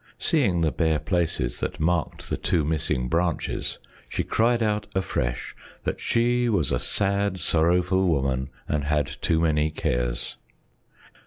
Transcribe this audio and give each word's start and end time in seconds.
Seeing 0.17 0.61
the 0.61 0.71
bare 0.71 0.97
places 0.97 1.59
that 1.59 1.79
marked 1.79 2.31
the 2.31 2.35
two 2.35 2.65
missing 2.65 3.07
branches, 3.07 3.77
she 4.09 4.23
cried 4.23 4.63
out 4.63 4.87
afresh 4.95 5.55
that 5.83 6.01
she 6.01 6.49
was 6.49 6.71
a 6.71 6.79
sad, 6.79 7.39
sorrowful 7.39 8.07
woman 8.07 8.47
and 8.67 8.85
had 8.85 9.05
too 9.05 9.39
many 9.39 9.69
cares. 9.69 10.37